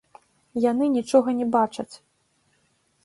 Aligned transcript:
Яны 0.71 0.87
нічога 0.95 1.29
не 1.41 1.47
бачаць! 1.57 1.91